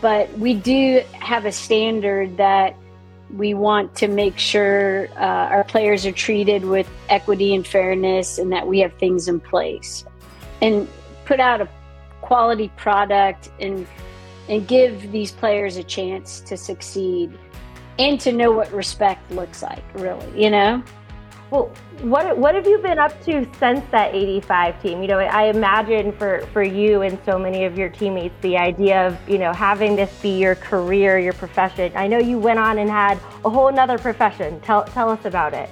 but 0.00 0.30
we 0.38 0.54
do 0.54 1.02
have 1.12 1.46
a 1.46 1.52
standard 1.52 2.36
that 2.36 2.76
we 3.34 3.54
want 3.54 3.94
to 3.94 4.08
make 4.08 4.38
sure 4.38 5.08
uh, 5.16 5.48
our 5.48 5.64
players 5.64 6.04
are 6.04 6.12
treated 6.12 6.64
with 6.64 6.86
equity 7.08 7.54
and 7.54 7.66
fairness 7.66 8.38
and 8.38 8.52
that 8.52 8.66
we 8.66 8.80
have 8.80 8.92
things 8.94 9.28
in 9.28 9.40
place 9.40 10.04
and 10.62 10.88
put 11.26 11.40
out 11.40 11.60
a 11.60 11.68
quality 12.22 12.72
product 12.76 13.50
and 13.60 13.86
and 14.48 14.66
give 14.66 15.12
these 15.12 15.30
players 15.30 15.76
a 15.76 15.84
chance 15.84 16.40
to 16.40 16.56
succeed 16.56 17.38
and 17.98 18.18
to 18.20 18.32
know 18.32 18.50
what 18.50 18.72
respect 18.72 19.30
looks 19.30 19.62
like 19.62 19.84
really 19.94 20.42
you 20.42 20.50
know 20.50 20.82
well, 21.52 21.70
what 22.00 22.38
what 22.38 22.54
have 22.54 22.66
you 22.66 22.78
been 22.78 22.98
up 22.98 23.12
to 23.26 23.46
since 23.58 23.84
that 23.90 24.14
85 24.14 24.80
team? 24.80 25.02
You 25.02 25.08
know, 25.08 25.18
I 25.18 25.48
imagine 25.48 26.10
for, 26.12 26.46
for 26.50 26.62
you 26.62 27.02
and 27.02 27.18
so 27.26 27.38
many 27.38 27.66
of 27.66 27.76
your 27.76 27.90
teammates, 27.90 28.34
the 28.40 28.56
idea 28.56 29.06
of, 29.06 29.18
you 29.28 29.36
know, 29.36 29.52
having 29.52 29.94
this 29.94 30.10
be 30.22 30.30
your 30.30 30.54
career, 30.54 31.18
your 31.18 31.34
profession. 31.34 31.92
I 31.94 32.06
know 32.06 32.16
you 32.16 32.38
went 32.38 32.58
on 32.58 32.78
and 32.78 32.88
had 32.88 33.18
a 33.44 33.50
whole 33.50 33.70
nother 33.70 33.98
profession. 33.98 34.60
Tell, 34.62 34.84
tell 34.84 35.10
us 35.10 35.26
about 35.26 35.52
it. 35.52 35.68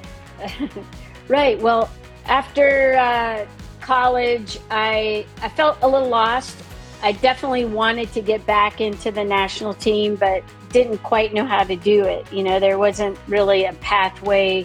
right. 1.28 1.58
Well, 1.58 1.90
after 2.26 2.96
uh, 2.98 3.46
college, 3.90 4.56
I, 4.70 5.26
I 5.42 5.48
felt 5.48 5.76
a 5.82 5.88
little 5.88 6.08
lost. 6.08 6.56
I 7.02 7.10
definitely 7.10 7.64
wanted 7.64 8.12
to 8.12 8.20
get 8.20 8.46
back 8.46 8.80
into 8.80 9.10
the 9.10 9.24
national 9.24 9.74
team, 9.74 10.14
but 10.14 10.44
didn't 10.68 10.98
quite 10.98 11.34
know 11.34 11.44
how 11.44 11.64
to 11.64 11.74
do 11.74 12.04
it. 12.04 12.32
You 12.32 12.44
know, 12.44 12.60
there 12.60 12.78
wasn't 12.78 13.18
really 13.26 13.64
a 13.64 13.72
pathway 13.80 14.64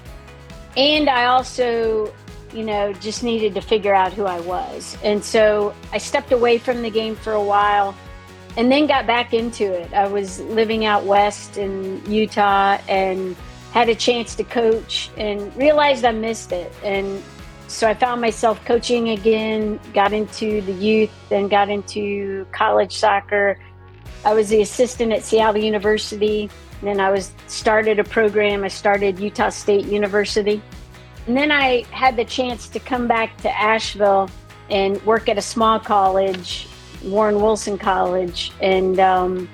and 0.78 1.10
I 1.10 1.26
also, 1.26 2.14
you 2.54 2.64
know, 2.64 2.94
just 2.94 3.24
needed 3.24 3.56
to 3.56 3.62
figure 3.62 3.96
out 3.96 4.14
who 4.14 4.26
I 4.26 4.42
was. 4.42 4.96
And 5.04 5.26
so 5.26 5.74
I 5.92 5.98
stepped 5.98 6.32
away 6.32 6.60
from 6.60 6.84
the 6.84 6.92
game 6.92 7.16
for 7.16 7.34
a 7.34 7.44
while 7.44 7.96
and 8.58 8.72
then 8.72 8.86
got 8.86 9.08
back 9.08 9.34
into 9.34 9.66
it. 9.74 9.92
I 9.92 10.08
was 10.08 10.40
living 10.42 10.86
out 10.86 11.04
west 11.04 11.58
in 11.58 12.00
Utah 12.06 12.78
and 12.88 13.36
had 13.72 13.90
a 13.90 13.96
chance 13.96 14.36
to 14.36 14.44
coach 14.44 15.10
and 15.18 15.56
realized 15.58 16.06
I 16.06 16.12
missed 16.12 16.52
it. 16.52 16.72
And 16.84 17.24
so 17.68 17.88
I 17.88 17.94
found 17.94 18.22
myself 18.22 18.64
coaching 18.66 19.10
again, 19.10 19.80
got 19.94 20.14
into 20.14 20.62
the 20.62 20.74
youth, 20.74 21.12
then 21.30 21.48
got 21.48 21.70
into 21.70 22.46
college 22.52 22.96
soccer. 22.96 23.60
I 24.24 24.34
was 24.34 24.50
the 24.50 24.62
assistant 24.62 25.12
at 25.14 25.24
Seattle 25.24 25.62
University 25.62 26.50
then 26.82 27.00
I 27.00 27.10
was 27.10 27.34
started 27.48 28.00
a 28.00 28.04
program. 28.04 28.64
I 28.64 28.68
started 28.68 29.20
Utah 29.20 29.50
State 29.50 29.86
University. 29.86 30.62
And 31.28 31.36
then 31.36 31.52
I 31.52 31.84
had 31.92 32.16
the 32.16 32.26
chance 32.26 32.68
to 32.70 32.80
come 32.80 33.08
back 33.08 33.38
to 33.38 33.60
Asheville 33.60 34.30
and 34.70 35.02
work 35.06 35.28
at 35.28 35.38
a 35.38 35.42
small 35.42 35.80
college, 35.80 36.68
Warren 37.04 37.42
Wilson 37.42 37.78
College. 37.78 38.52
And 38.62 39.00
um, 39.00 39.50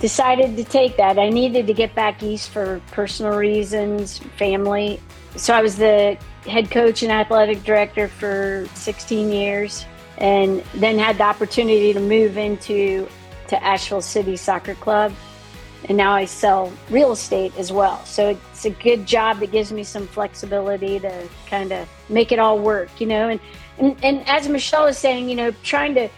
decided 0.00 0.56
to 0.56 0.64
take 0.64 0.96
that. 0.96 1.18
I 1.18 1.28
needed 1.28 1.66
to 1.66 1.74
get 1.74 1.94
back 1.94 2.22
east 2.22 2.50
for 2.50 2.80
personal 2.92 3.36
reasons, 3.36 4.18
family. 4.36 5.00
So 5.36 5.54
I 5.54 5.62
was 5.62 5.76
the 5.76 6.16
head 6.46 6.70
coach 6.70 7.02
and 7.02 7.12
athletic 7.12 7.62
director 7.64 8.08
for 8.08 8.66
16 8.74 9.30
years 9.30 9.84
and 10.18 10.62
then 10.74 10.98
had 10.98 11.18
the 11.18 11.24
opportunity 11.24 11.92
to 11.92 12.00
move 12.00 12.36
into 12.36 13.08
to 13.48 13.62
Asheville 13.62 14.02
City 14.02 14.36
Soccer 14.36 14.74
Club. 14.74 15.12
And 15.84 15.96
now 15.96 16.12
I 16.12 16.24
sell 16.24 16.72
real 16.90 17.12
estate 17.12 17.56
as 17.56 17.72
well. 17.72 18.04
So 18.04 18.30
it's 18.30 18.64
a 18.64 18.70
good 18.70 19.06
job 19.06 19.38
that 19.40 19.52
gives 19.52 19.72
me 19.72 19.84
some 19.84 20.06
flexibility 20.08 20.98
to 20.98 21.28
kind 21.46 21.72
of 21.72 21.88
make 22.08 22.32
it 22.32 22.38
all 22.38 22.58
work, 22.58 23.00
you 23.00 23.06
know. 23.06 23.28
And, 23.28 23.40
and 23.78 23.96
and 24.02 24.28
as 24.28 24.48
Michelle 24.48 24.86
is 24.86 24.98
saying, 24.98 25.28
you 25.28 25.36
know, 25.36 25.52
trying 25.62 25.94
to 25.94 26.08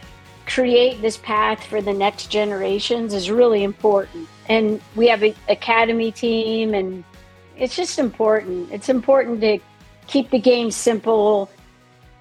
create 0.47 1.01
this 1.03 1.19
path 1.19 1.65
for 1.65 1.81
the 1.83 1.93
next 1.93 2.27
generations 2.31 3.15
is 3.15 3.31
really 3.31 3.63
important. 3.63 4.29
And 4.49 4.81
we 4.97 5.07
have 5.09 5.23
an 5.23 5.35
academy 5.49 6.11
team, 6.11 6.75
and 6.75 7.05
it's 7.57 7.77
just 7.77 7.99
important. 7.99 8.73
It's 8.73 8.89
important 8.89 9.43
to 9.43 9.59
keep 10.11 10.31
the 10.31 10.39
game 10.39 10.71
simple, 10.71 11.49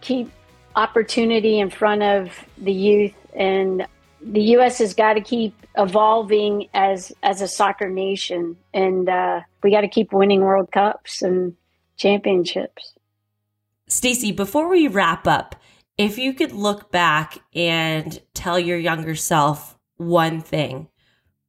keep 0.01 0.31
opportunity 0.75 1.59
in 1.59 1.69
front 1.69 2.03
of 2.03 2.31
the 2.57 2.71
youth, 2.71 3.15
and 3.33 3.85
the 4.21 4.41
U.S. 4.41 4.77
has 4.77 4.93
got 4.93 5.13
to 5.13 5.21
keep 5.21 5.53
evolving 5.77 6.69
as 6.73 7.11
as 7.23 7.41
a 7.41 7.47
soccer 7.47 7.89
nation, 7.89 8.55
and 8.73 9.09
uh, 9.09 9.41
we 9.63 9.71
got 9.71 9.81
to 9.81 9.87
keep 9.87 10.13
winning 10.13 10.41
World 10.41 10.71
Cups 10.71 11.21
and 11.21 11.55
championships. 11.97 12.93
Stacey, 13.87 14.31
before 14.31 14.69
we 14.69 14.87
wrap 14.87 15.27
up, 15.27 15.55
if 15.97 16.17
you 16.17 16.33
could 16.33 16.51
look 16.51 16.91
back 16.91 17.39
and 17.55 18.21
tell 18.33 18.59
your 18.59 18.77
younger 18.77 19.15
self 19.15 19.77
one 19.97 20.41
thing, 20.41 20.87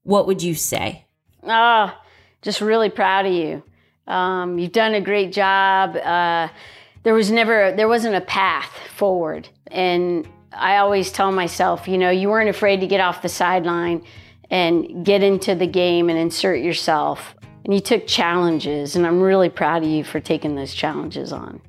what 0.03 0.27
would 0.27 0.43
you 0.43 0.55
say? 0.55 1.05
Ah, 1.45 1.95
oh, 1.95 2.07
just 2.41 2.61
really 2.61 2.89
proud 2.89 3.27
of 3.27 3.33
you. 3.33 3.63
Um, 4.07 4.59
you've 4.59 4.73
done 4.73 4.95
a 4.95 5.01
great 5.01 5.33
job. 5.33 5.97
Uh, 5.97 6.49
there 7.03 7.15
was 7.15 7.31
never, 7.31 7.73
there 7.73 7.89
wasn't 7.89 8.15
a 8.15 8.21
path 8.21 8.71
forward. 8.95 9.49
And 9.69 10.29
I 10.53 10.79
always 10.79 11.13
tell 11.13 11.33
myself, 11.33 11.87
you 11.87 11.97
know, 11.97 12.11
you 12.11 12.29
weren't 12.29 12.49
afraid 12.49 12.81
to 12.81 12.87
get 12.87 13.01
off 13.01 13.23
the 13.23 13.29
sideline 13.29 14.05
and 14.51 15.05
get 15.05 15.23
into 15.23 15.55
the 15.55 15.67
game 15.67 16.11
and 16.11 16.19
insert 16.19 16.61
yourself. 16.61 17.35
And 17.65 17.75
you 17.75 17.81
took 17.81 18.07
challenges, 18.07 18.97
and 18.97 19.07
I'm 19.07 19.21
really 19.21 19.49
proud 19.49 19.83
of 19.83 19.89
you 19.89 20.03
for 20.03 20.19
taking 20.19 20.57
those 20.57 20.75
challenges 20.75 21.33
on. 21.33 21.61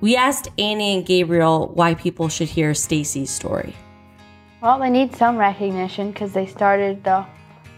We 0.00 0.16
asked 0.16 0.48
Annie 0.58 0.96
and 0.96 1.04
Gabriel 1.04 1.72
why 1.74 1.94
people 1.94 2.28
should 2.28 2.48
hear 2.48 2.72
Stacey's 2.72 3.30
story. 3.30 3.74
Well, 4.62 4.78
they 4.78 4.90
need 4.90 5.14
some 5.14 5.36
recognition 5.36 6.12
because 6.12 6.32
they 6.32 6.46
started 6.46 7.04
the 7.04 7.26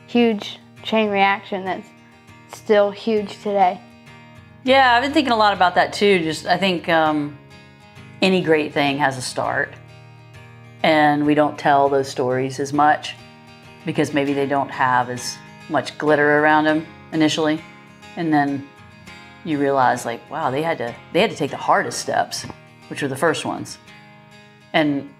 huge 0.06 0.58
chain 0.82 1.10
reaction 1.10 1.64
that's 1.64 1.88
still 2.56 2.90
huge 2.90 3.32
today. 3.42 3.80
Yeah, 4.64 4.94
I've 4.94 5.02
been 5.02 5.12
thinking 5.12 5.32
a 5.32 5.36
lot 5.36 5.54
about 5.54 5.74
that 5.76 5.92
too. 5.92 6.22
Just 6.22 6.46
I 6.46 6.56
think 6.56 6.88
um, 6.88 7.38
any 8.20 8.42
great 8.42 8.72
thing 8.72 8.98
has 8.98 9.16
a 9.16 9.22
start, 9.22 9.72
and 10.82 11.24
we 11.24 11.34
don't 11.34 11.58
tell 11.58 11.88
those 11.88 12.08
stories 12.08 12.60
as 12.60 12.72
much 12.72 13.14
because 13.86 14.12
maybe 14.12 14.34
they 14.34 14.46
don't 14.46 14.70
have 14.70 15.08
as 15.08 15.36
much 15.68 15.96
glitter 15.96 16.38
around 16.38 16.64
them 16.64 16.86
initially, 17.12 17.62
and 18.16 18.32
then 18.32 18.68
you 19.44 19.58
realize 19.58 20.04
like 20.04 20.20
wow 20.30 20.50
they 20.50 20.62
had 20.62 20.78
to 20.78 20.94
they 21.12 21.20
had 21.20 21.30
to 21.30 21.36
take 21.36 21.50
the 21.50 21.56
hardest 21.56 21.98
steps 21.98 22.44
which 22.88 23.02
were 23.02 23.08
the 23.08 23.16
first 23.16 23.44
ones 23.44 23.78
and 24.72 25.12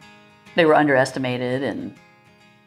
they 0.56 0.64
were 0.64 0.74
underestimated 0.74 1.62
and 1.62 1.94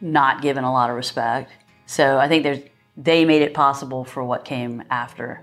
not 0.01 0.41
given 0.41 0.63
a 0.63 0.71
lot 0.71 0.89
of 0.89 0.95
respect 0.95 1.51
so 1.85 2.17
i 2.17 2.27
think 2.27 2.43
there's 2.43 2.59
they 2.95 3.25
made 3.25 3.41
it 3.41 3.53
possible 3.53 4.03
for 4.03 4.23
what 4.23 4.45
came 4.45 4.83
after 4.89 5.41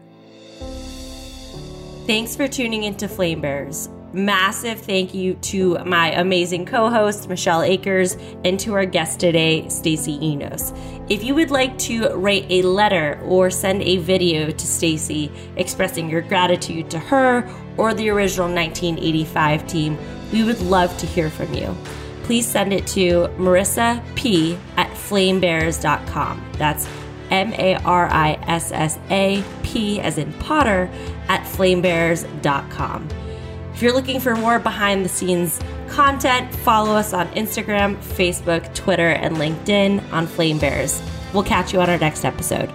thanks 2.06 2.36
for 2.36 2.48
tuning 2.48 2.84
into 2.84 3.08
flame 3.08 3.40
bearers 3.40 3.88
massive 4.12 4.80
thank 4.80 5.14
you 5.14 5.34
to 5.34 5.78
my 5.84 6.12
amazing 6.12 6.66
co-host 6.66 7.28
Michelle 7.28 7.62
Akers 7.62 8.16
and 8.44 8.58
to 8.60 8.74
our 8.74 8.84
guest 8.84 9.20
today 9.20 9.68
Stacey 9.68 10.18
Enos. 10.24 10.72
If 11.08 11.22
you 11.22 11.34
would 11.34 11.50
like 11.50 11.76
to 11.80 12.08
write 12.14 12.46
a 12.50 12.62
letter 12.62 13.20
or 13.24 13.50
send 13.50 13.82
a 13.82 13.98
video 13.98 14.50
to 14.50 14.66
Stacey 14.66 15.30
expressing 15.56 16.10
your 16.10 16.22
gratitude 16.22 16.90
to 16.90 16.98
her 16.98 17.48
or 17.76 17.94
the 17.94 18.08
original 18.10 18.52
1985 18.52 19.66
team, 19.66 19.98
we 20.32 20.44
would 20.44 20.60
love 20.60 20.96
to 20.98 21.06
hear 21.06 21.30
from 21.30 21.52
you. 21.54 21.74
Please 22.24 22.46
send 22.46 22.72
it 22.72 22.86
to 22.88 23.28
Marissa 23.38 24.02
P 24.14 24.56
at 24.76 24.88
flamebearers.com. 24.90 26.52
That's 26.58 26.86
M 27.30 27.52
A 27.54 27.76
R 27.76 28.08
I 28.10 28.38
S 28.46 28.72
S 28.72 28.98
A 29.10 29.44
P 29.62 30.00
as 30.00 30.18
in 30.18 30.32
Potter 30.34 30.90
at 31.28 31.42
flamebearers.com. 31.44 33.08
If 33.74 33.82
you're 33.82 33.94
looking 33.94 34.20
for 34.20 34.36
more 34.36 34.58
behind 34.58 35.04
the 35.04 35.08
scenes 35.08 35.58
content, 35.88 36.54
follow 36.54 36.94
us 36.94 37.12
on 37.12 37.28
Instagram, 37.28 37.96
Facebook, 37.96 38.72
Twitter, 38.74 39.08
and 39.08 39.36
LinkedIn 39.36 40.12
on 40.12 40.26
Flame 40.26 40.58
Bearers. 40.58 41.02
We'll 41.32 41.44
catch 41.44 41.72
you 41.72 41.80
on 41.80 41.88
our 41.88 41.98
next 41.98 42.24
episode. 42.24 42.70